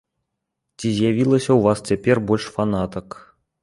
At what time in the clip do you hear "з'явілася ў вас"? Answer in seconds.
0.95-1.79